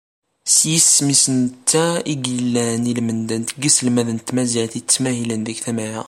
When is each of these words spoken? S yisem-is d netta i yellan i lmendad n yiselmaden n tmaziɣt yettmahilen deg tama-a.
S 0.55 0.57
yisem-is 0.71 1.23
d 1.31 1.33
netta 1.41 1.85
i 2.13 2.15
yellan 2.25 2.83
i 2.91 2.93
lmendad 2.97 3.45
n 3.53 3.61
yiselmaden 3.61 4.19
n 4.21 4.23
tmaziɣt 4.27 4.77
yettmahilen 4.77 5.41
deg 5.43 5.57
tama-a. 5.63 5.99